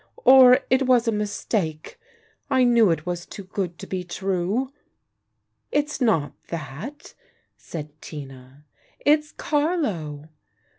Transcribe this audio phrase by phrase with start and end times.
[0.25, 1.99] "Or it was a mistake.
[2.49, 4.73] I knew it was too good to be true."
[5.71, 7.13] "It's not that,"
[7.55, 8.65] said Tina,
[8.99, 10.29] "it's Carlo!"